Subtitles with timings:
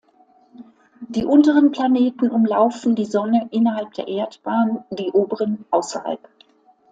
[1.09, 6.27] Die unteren Planeten umlaufen die Sonne innerhalb der Erdbahn, die oberen außerhalb.